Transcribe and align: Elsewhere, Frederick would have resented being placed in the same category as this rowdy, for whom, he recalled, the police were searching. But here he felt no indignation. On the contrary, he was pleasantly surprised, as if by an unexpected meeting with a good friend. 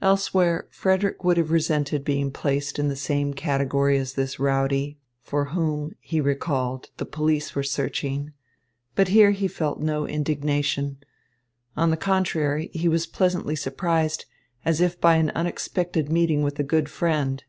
Elsewhere, 0.00 0.68
Frederick 0.70 1.24
would 1.24 1.36
have 1.36 1.50
resented 1.50 2.04
being 2.04 2.30
placed 2.30 2.78
in 2.78 2.86
the 2.86 2.94
same 2.94 3.34
category 3.34 3.98
as 3.98 4.12
this 4.12 4.38
rowdy, 4.38 5.00
for 5.20 5.46
whom, 5.46 5.90
he 5.98 6.20
recalled, 6.20 6.90
the 6.98 7.04
police 7.04 7.56
were 7.56 7.64
searching. 7.64 8.32
But 8.94 9.08
here 9.08 9.32
he 9.32 9.48
felt 9.48 9.80
no 9.80 10.06
indignation. 10.06 10.98
On 11.76 11.90
the 11.90 11.96
contrary, 11.96 12.70
he 12.72 12.86
was 12.86 13.08
pleasantly 13.08 13.56
surprised, 13.56 14.26
as 14.64 14.80
if 14.80 15.00
by 15.00 15.16
an 15.16 15.30
unexpected 15.30 16.08
meeting 16.08 16.42
with 16.44 16.60
a 16.60 16.62
good 16.62 16.88
friend. 16.88 17.42